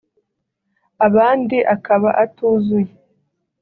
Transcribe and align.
abandi 1.07 1.57
akaba 1.75 2.09
atuzuye 2.23 2.91